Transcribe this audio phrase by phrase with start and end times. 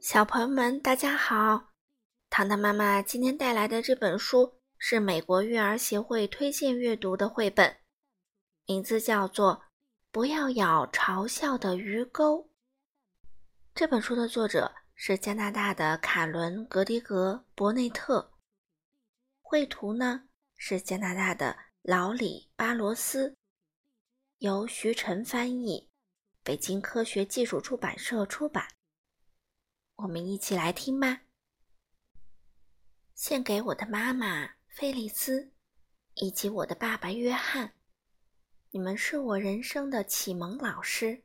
[0.00, 1.72] 小朋友们，大家好！
[2.30, 7.78] 糖糖妈妈今天带来的这本书是美国育儿协会推荐阅读的绘本，
[8.64, 9.54] 名字叫做
[10.12, 12.44] 《不要咬嘲笑的鱼钩》。
[13.74, 18.30] 这本书的作者是加拿大的卡伦·格迪格·伯内特，
[19.42, 23.36] 绘图呢是加拿大的劳里·巴罗斯，
[24.38, 25.90] 由徐晨翻译，
[26.44, 28.68] 北京科学技术出版社出版。
[29.98, 31.22] 我们一起来听吧。
[33.14, 35.50] 献给我的妈妈菲利斯，
[36.14, 37.74] 以及我的爸爸约翰，
[38.70, 41.24] 你们是我人生的启蒙老师。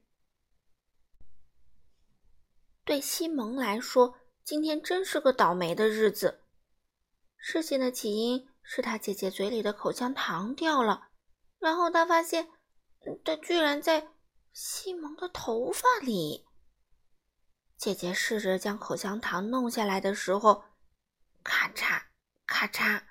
[2.83, 6.41] 对西蒙来说，今天真是个倒霉的日子。
[7.37, 11.09] 事情的起因是他姐姐嘴里的口香糖掉了，
[11.59, 12.49] 然后他发现，
[13.23, 14.09] 它居然在
[14.51, 16.47] 西蒙的头发里。
[17.83, 20.63] 姐姐试着将口香糖弄下来的时候，
[21.43, 22.03] 咔嚓
[22.45, 23.03] 咔嚓，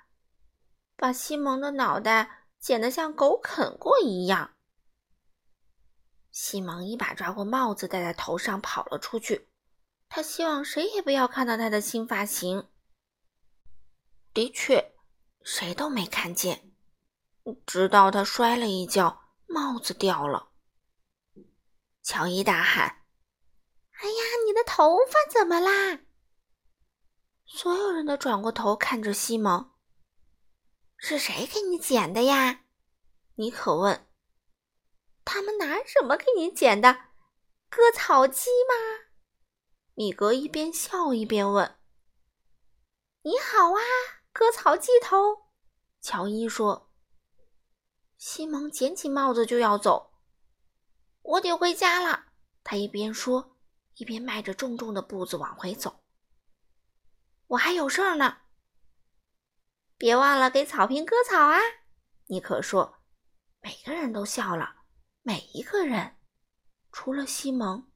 [0.95, 4.55] 把西蒙的脑袋剪得像狗啃过一样。
[6.31, 9.47] 西蒙一把抓过帽子戴在头上，跑了出去。
[10.09, 12.67] 他希望谁也不要看到他的新发型。
[14.33, 14.95] 的确，
[15.43, 16.71] 谁都没看见，
[17.67, 20.49] 直到他摔了一跤，帽子掉了。
[22.01, 23.01] 乔伊大喊。
[24.01, 24.13] 哎呀，
[24.45, 26.01] 你的头发怎么啦？
[27.45, 29.71] 所有人都转过头看着西蒙。
[30.97, 32.65] 是谁给你剪的呀？
[33.35, 34.07] 尼可问。
[35.25, 36.93] 他们拿什么给你剪的？
[37.69, 38.73] 割草机吗？
[39.93, 41.77] 米格一边笑一边问。
[43.21, 43.81] 你好啊，
[44.31, 45.49] 割草机头。
[46.01, 46.89] 乔伊说。
[48.17, 50.13] 西蒙捡起帽子就要走。
[51.21, 52.25] 我得回家了。
[52.63, 53.52] 他一边说。
[53.95, 56.03] 一边迈着重重的步子往回走。
[57.47, 58.37] 我还有事儿呢，
[59.97, 61.59] 别忘了给草坪割草啊！
[62.27, 62.99] 尼克说。
[63.61, 64.75] 每个人都笑了，
[65.21, 66.17] 每一个人，
[66.91, 67.89] 除了西蒙。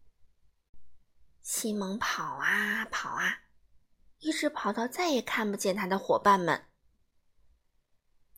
[1.42, 3.40] 西蒙跑啊跑啊，
[4.20, 6.70] 一直跑到再也看不见他的伙伴们。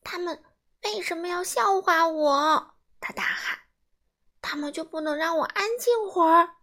[0.02, 0.44] 他们
[0.82, 2.78] 为什么要笑话我？
[3.00, 3.60] 他大喊。
[4.42, 6.56] 他们就不能让我安静会儿？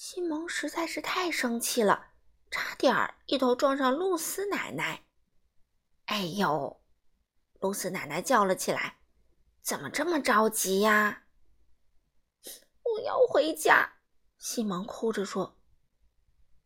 [0.00, 2.12] 西蒙实在是太生气了，
[2.52, 5.02] 差点儿一头撞上露丝奶奶。
[6.04, 6.80] 哎呦！
[7.58, 8.98] 露丝奶奶叫了起来
[9.60, 11.24] ：“怎么这么着急呀？”
[12.84, 13.94] 我要回家。
[14.38, 15.58] 西蒙哭着说：“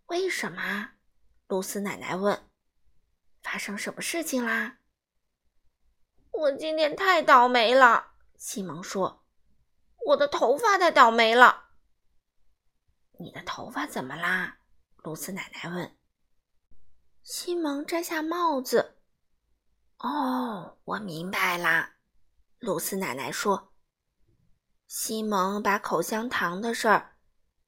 [0.09, 0.91] 为什么？”
[1.49, 2.51] 露丝奶奶问
[3.43, 4.77] ：“发生什么事情啦？”
[6.33, 8.13] 我今天太倒霉了。
[8.37, 9.25] 西蒙说
[10.09, 11.61] ：“我的头发太倒霉了。”
[13.23, 14.59] 你的头发怎么啦？
[14.97, 15.97] 露丝奶奶问。
[17.23, 18.99] 西蒙摘下帽子。
[19.99, 21.95] 哦，我明白啦，
[22.59, 23.73] 露丝奶奶说。
[24.87, 27.17] 西蒙把口香糖的事儿，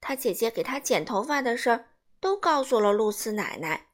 [0.00, 1.88] 他姐姐给他剪头发的事儿，
[2.21, 3.88] 都告诉了露丝奶奶，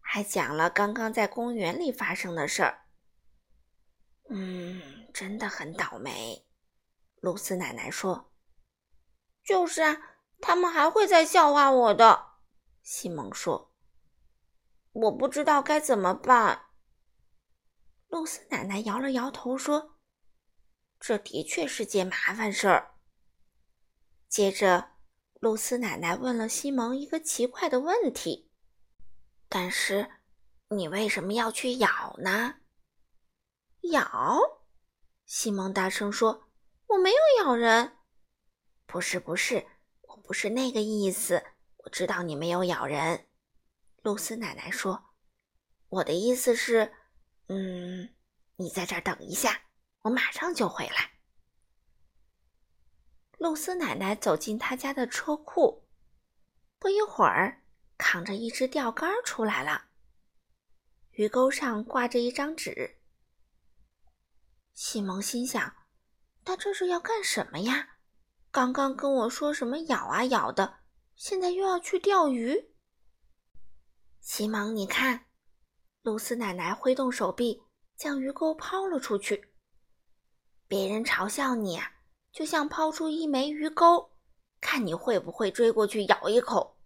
[0.00, 2.86] 还讲了刚刚在公园里发生的事儿。
[4.30, 6.46] 嗯，真的很倒霉，
[7.20, 8.30] 露丝奶奶说。
[9.42, 10.12] 就是啊。
[10.46, 12.32] 他们还会再笑话我的，
[12.82, 13.72] 西蒙说。
[14.92, 16.66] 我不知道该怎么办。
[18.08, 19.96] 露丝奶奶摇了摇头说
[21.00, 22.96] ：“这的确是件麻烦事儿。”
[24.28, 24.90] 接着，
[25.40, 28.52] 露丝奶奶问了西蒙一个奇怪的问题
[29.48, 30.10] ：“但是，
[30.68, 32.56] 你为什么要去咬呢？”
[33.92, 34.38] 咬？
[35.24, 36.50] 西蒙大声说
[36.88, 37.96] ：“我没有咬人。”
[38.84, 39.66] 不是，不是。
[40.24, 41.44] 不是那个意思，
[41.76, 43.28] 我知道你没有咬人。”
[44.02, 45.14] 露丝奶奶说
[45.88, 46.92] ，“我的意思是，
[47.48, 48.14] 嗯，
[48.56, 49.62] 你在这儿等一下，
[50.02, 51.12] 我马上就回来。”
[53.38, 55.86] 露丝奶奶走进她家的车库，
[56.78, 57.62] 不一会儿，
[57.98, 59.90] 扛着一只钓竿出来了，
[61.10, 62.98] 鱼钩上挂着一张纸。
[64.72, 65.76] 西蒙心想
[66.44, 67.93] ：“他这是要干什么呀？”
[68.54, 70.78] 刚刚跟我说什么咬啊咬的，
[71.16, 72.72] 现在又要去钓鱼。
[74.20, 75.26] 西蒙，你看，
[76.02, 77.64] 露丝奶奶挥动手臂，
[77.96, 79.52] 将鱼钩抛了出去。
[80.68, 81.94] 别人嘲笑你啊，
[82.30, 84.12] 就像抛出一枚鱼钩，
[84.60, 86.78] 看你会不会追过去咬一口。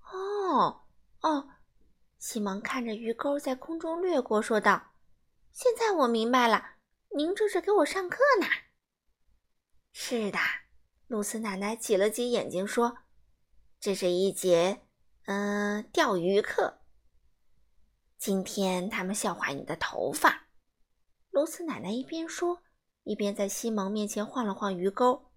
[0.00, 0.80] 哦
[1.20, 1.48] 哦，
[2.18, 4.94] 西蒙看着鱼钩在空中掠过，说道
[5.54, 6.70] ：“现在我明白了，
[7.16, 8.48] 您这是给我上课呢。”
[10.10, 10.40] 是的，
[11.06, 12.98] 露丝奶奶挤了挤眼睛说
[13.78, 14.84] ：“这是一节，
[15.26, 16.80] 嗯，钓鱼课。
[18.18, 20.48] 今天他们笑话你的头发。
[21.30, 22.60] 露丝奶奶一边说，
[23.04, 25.30] 一边在西蒙面前晃了晃鱼钩。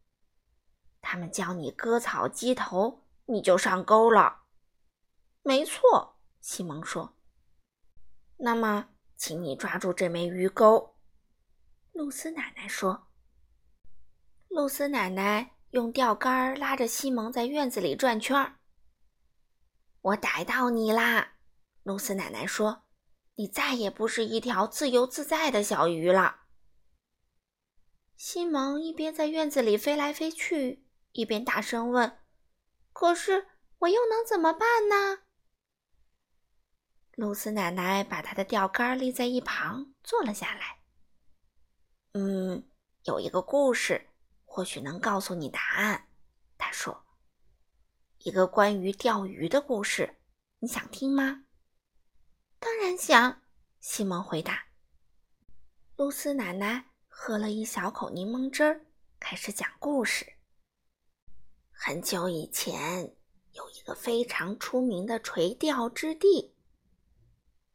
[1.01, 4.45] 他们教你割草机头，你就上钩了。
[5.43, 7.15] 没错，西蒙说。
[8.37, 10.95] 那么，请你抓住这枚鱼钩。
[11.91, 13.09] 露丝奶奶说。
[14.53, 18.59] 露丝奶奶用钓竿拉着西蒙在院子里转圈儿。
[19.99, 21.37] 我逮到你啦！
[21.81, 22.83] 露丝奶奶说
[23.33, 26.41] ：“你再也不是一条自由自在的小鱼了。”
[28.15, 32.19] 西蒙一边在院子里飞来飞去，一边大声问
[32.93, 33.47] ：“可是
[33.79, 35.23] 我又能怎么办呢？”
[37.17, 40.77] 露丝奶奶把她的钓竿立在一旁，坐了下来。
[42.13, 42.69] “嗯，
[43.05, 44.09] 有一个故事。”
[44.55, 46.07] 或许能告诉你答案，
[46.59, 47.07] 他说
[48.21, 50.17] ：“一个关于钓鱼的故事，
[50.59, 51.45] 你想听吗
[52.61, 53.41] ？”“当然想。”
[53.81, 54.67] 西蒙回答。
[55.95, 58.85] 露丝奶奶喝了一小口柠檬汁儿，
[59.19, 60.23] 开始讲故事。
[61.71, 63.15] 很久以前，
[63.53, 66.53] 有一个非常出名的垂钓之地，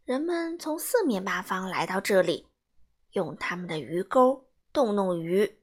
[0.05, 2.47] 人们从四面八方来到这里，
[3.15, 5.58] 用他们的鱼钩逗弄鱼。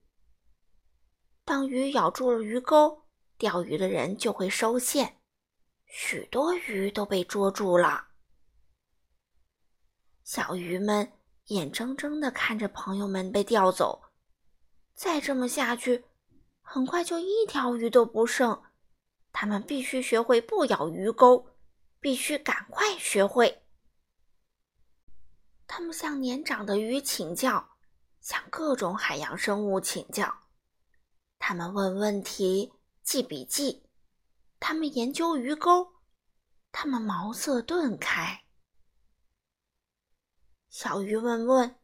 [1.45, 3.03] 当鱼咬住了鱼钩，
[3.38, 5.19] 钓鱼的人就会收线，
[5.86, 8.07] 许多鱼都被捉住了。
[10.24, 11.13] 小鱼们
[11.45, 14.06] 眼睁睁地看着朋友们被钓走，
[14.95, 16.06] 再这么下去，
[16.62, 18.63] 很快就一条鱼都不剩。
[19.31, 21.45] 他们必须学会不咬鱼钩，
[22.00, 23.63] 必须赶快学会。
[25.68, 27.77] 他们向年长的鱼请教，
[28.19, 30.44] 向各种海洋生物请教。
[31.47, 33.83] 他们问问题，记笔记；
[34.59, 35.94] 他们研究鱼钩；
[36.71, 38.45] 他们茅塞顿开。
[40.71, 41.80] 小鱼问问：“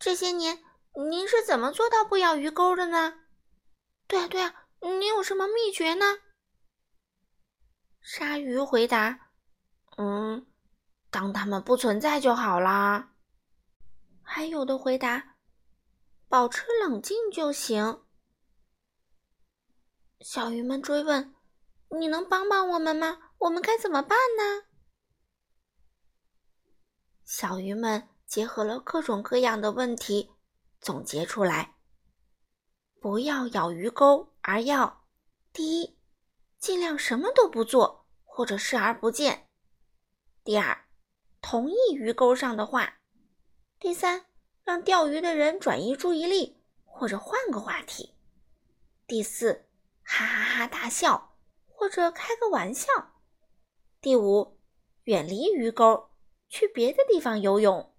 [0.00, 0.64] 这些年，
[1.10, 3.26] 您是怎么做到不咬鱼钩的呢
[4.08, 6.06] ？”“对啊，对啊，你有什么秘诀呢？”
[8.00, 9.32] 鲨鱼回答
[9.98, 10.46] ：“嗯，
[11.10, 13.12] 当它们不存在就好啦。”
[14.24, 15.36] 还有的回答
[16.30, 18.02] ：“保持冷静就行。”
[20.20, 21.34] 小鱼们追问
[21.98, 23.18] ：“你能帮帮我们吗？
[23.38, 24.64] 我们该怎么办呢？”
[27.22, 30.32] 小鱼们结合了各种各样的问题，
[30.80, 31.76] 总结出来：
[32.98, 35.04] 不要咬鱼钩，而要
[35.52, 35.98] 第一，
[36.58, 39.48] 尽量什么都不做或者视而不见；
[40.42, 40.86] 第二，
[41.42, 43.00] 同意鱼钩上的话；
[43.78, 44.24] 第三，
[44.64, 48.14] 让钓鱼的人转移注意力或者换个话题；
[49.06, 49.65] 第四。
[50.06, 50.66] 哈哈哈！
[50.68, 51.36] 大笑，
[51.66, 52.86] 或者开个玩笑。
[54.00, 54.60] 第五，
[55.02, 56.10] 远离鱼钩，
[56.48, 57.92] 去别的地方游泳。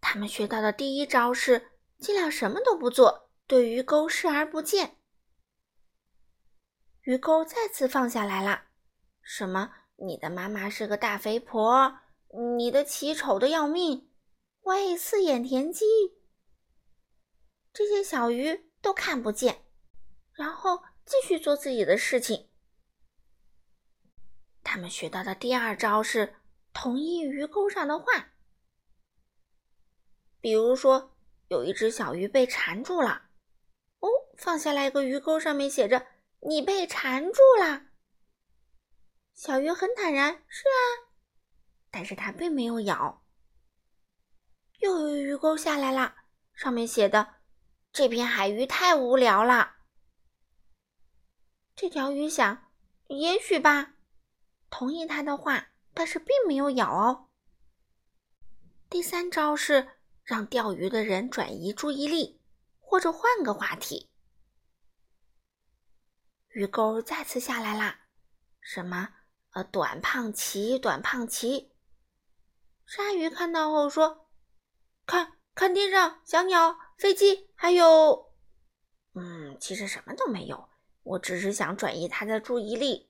[0.00, 4.96] 他们学到的第一招是尽量什么都不做，对鱼钩视而不见。
[7.02, 8.64] 鱼钩再次放下来了。
[9.22, 9.72] 什么？
[9.98, 12.00] 你的妈妈是个大肥婆？
[12.56, 14.10] 你的鳍丑的要命？
[14.62, 15.84] 喂，四眼田鸡！
[17.72, 19.65] 这些小鱼都看不见。
[20.36, 22.48] 然后继续做自己的事情。
[24.62, 26.36] 他们学到的第二招是
[26.72, 28.32] 同意鱼钩上的话，
[30.40, 31.16] 比如说
[31.48, 33.30] 有一只小鱼被缠住了，
[34.00, 36.06] 哦，放下来一个鱼钩，上面写着
[36.46, 37.86] “你被缠住了”。
[39.32, 41.14] 小鱼很坦然：“是啊。”
[41.90, 43.24] 但是它并没有咬。
[44.80, 46.14] 又有鱼钩下来了，
[46.52, 47.36] 上面写的
[47.92, 49.75] ：“这片海域太无聊了。”
[51.76, 52.72] 这条鱼想，
[53.08, 53.96] 也许吧，
[54.70, 57.28] 同意他的话，但是并没有咬哦。
[58.88, 59.86] 第三招是
[60.24, 62.40] 让钓鱼的人转移注意力，
[62.80, 64.08] 或者换个话题。
[66.48, 68.06] 鱼钩再次下来啦，
[68.58, 69.10] 什么？
[69.50, 71.70] 呃，短胖鳍，短胖鳍。
[72.86, 74.30] 鲨鱼看到后说
[75.04, 78.32] ：“看看天上，小鸟、飞机，还有……
[79.12, 80.70] 嗯，其实什么都没有。”
[81.06, 83.08] 我只是想转移他的注意力。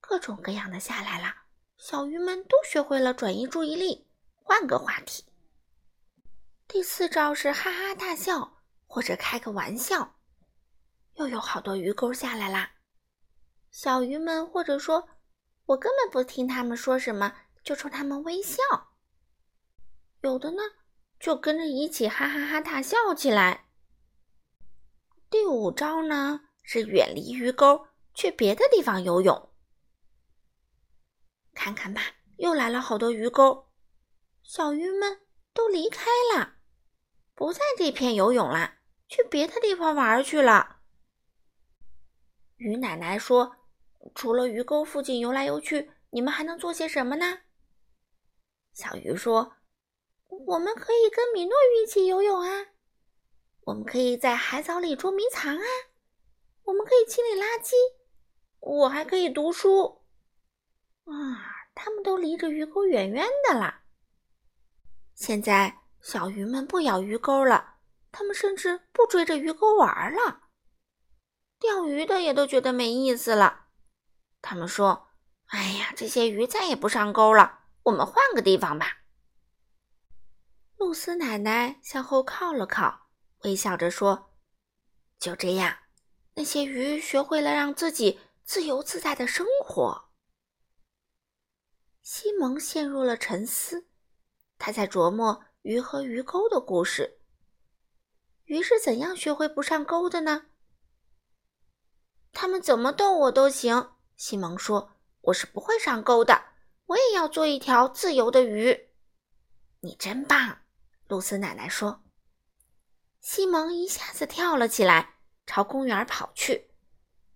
[0.00, 1.34] 各种各样的下来了，
[1.76, 5.24] 小鱼们都学会了转移注意力，换个话题。
[6.66, 10.16] 第四招是哈哈大笑，或者开个玩笑。
[11.16, 12.72] 又有好多鱼钩下来啦，
[13.70, 15.06] 小鱼们或者说，
[15.66, 18.56] 我根本不听他们说什么，就冲他们微笑。
[20.22, 20.62] 有的呢，
[21.20, 23.63] 就跟着一起哈哈哈大笑起来。
[25.34, 29.50] 第五招呢是远离鱼钩，去别的地方游泳。
[31.52, 32.00] 看看吧，
[32.36, 33.66] 又来了好多鱼钩，
[34.44, 35.22] 小鱼们
[35.52, 36.58] 都离开了，
[37.34, 40.76] 不在这片游泳啦，去别的地方玩去了。
[42.54, 43.56] 鱼奶奶说
[44.14, 47.40] ：“除了鱼钩附近游来游去，你们还能做些什么呢？”
[48.72, 49.56] 小鱼说
[50.46, 52.66] ：“我们可以跟米诺鱼一起游泳啊，
[53.64, 55.64] 我们可以在海藻里捉迷藏啊，
[56.64, 57.72] 我们可以清理垃圾，
[58.60, 60.02] 我还可以读书。”
[61.04, 63.82] 啊，他们都离着鱼钩远远的啦。
[65.14, 67.76] 现在小鱼们不咬鱼钩了，
[68.12, 70.42] 他们甚至不追着鱼钩玩了。
[71.58, 73.66] 钓鱼的也都觉得没意思了。
[74.42, 75.08] 他们说
[75.48, 78.98] ：“哎呀，这些鱼再也不上钩了，我们换个地方吧。”
[80.76, 83.03] 露丝奶奶向后靠了靠，
[83.44, 84.32] 微笑着说
[85.18, 85.78] ：“就这样，
[86.34, 90.10] 那些鱼学会了让自己自由自在的生活。”
[92.02, 93.86] 西蒙陷入了沉思，
[94.58, 97.20] 他在琢磨鱼和鱼钩的故事。
[98.44, 100.46] 鱼是怎样学会不上钩的呢？
[102.32, 106.44] 他们怎么逗我都行，西蒙说：“我是不会上钩的，
[106.86, 108.90] 我也要做一条自由的鱼。”
[109.80, 110.62] 你真棒，
[111.08, 112.03] 露丝奶奶说。
[113.24, 115.14] 西蒙一下子跳了起来，
[115.46, 116.70] 朝公园跑去。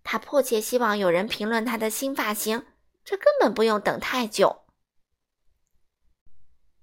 [0.04, 2.66] 他迫切希望有人评论他的新发型，
[3.02, 4.66] 这根本不用等太久。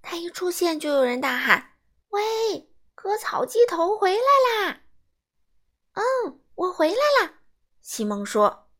[0.02, 1.76] 他一出现，就有人大喊
[2.10, 4.82] ：“喂，割草机头回来啦
[5.94, 7.42] ！”“嗯，我回来啦。”
[7.82, 8.72] 西蒙说：“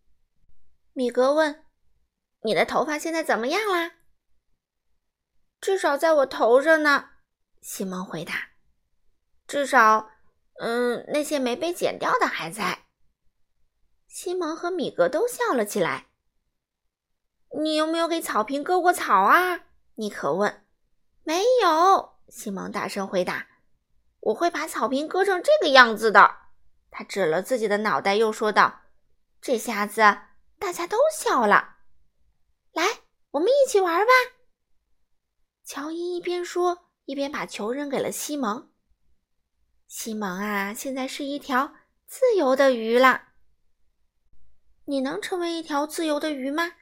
[0.94, 1.64] 米格问，
[2.42, 3.92] 你的头发现在怎么样啦
[5.62, 7.12] ？”“至少在我头上呢。”
[7.62, 8.50] 西蒙回答。
[9.48, 10.10] “至少，
[10.60, 12.86] 嗯，那些没被剪掉的还在。”
[14.08, 16.08] 西蒙和米格都笑了起来。
[17.62, 20.66] “你有没有给草坪割过草啊？”尼克问。
[21.24, 23.48] “没有。”西蒙大声回答。
[24.22, 26.38] “我会把草坪割成这个样子的。”
[26.90, 28.82] 他指了自己的脑袋，又说道。
[29.42, 30.02] 这下子
[30.58, 31.76] 大家都笑了，
[32.72, 34.12] 来，我们一起玩吧。
[35.64, 38.72] 乔伊一边说，一边把球扔给了西蒙。
[39.98, 41.74] 西蒙啊，现在是一条
[42.06, 43.30] 自由的鱼了。
[44.84, 46.74] 你能成为一条自由的鱼吗？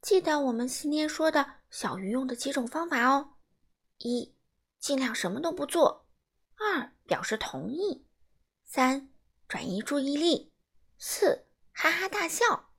[0.00, 3.34] 记得我们今天说的小鱼用的几种方法哦：
[3.98, 4.36] 一，
[4.78, 6.06] 尽量什么都不做；
[6.58, 8.06] 二，表示同意；
[8.64, 9.10] 三，
[9.48, 10.52] 转移注意力。
[10.96, 12.70] 四，哈哈大笑。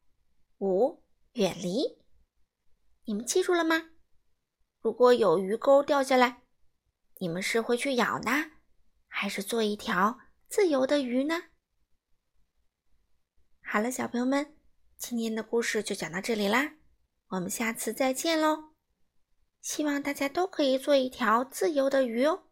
[0.59, 1.03] 五，
[1.33, 2.01] 远离。
[3.03, 3.89] 你们记住了吗？
[4.79, 6.43] 如果有鱼钩掉下来，
[7.17, 8.51] 你们是会去咬呢，
[9.13, 11.35] 还是做一条自由的鱼呢？
[13.61, 14.55] 好了，小朋友们，
[14.97, 16.75] 今天的故事就讲到这里啦，
[17.27, 18.71] 我们下次再见喽！
[19.61, 22.47] 希望大家都可以做一条自由的鱼哦。